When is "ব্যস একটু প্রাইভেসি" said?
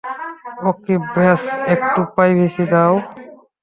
1.13-2.63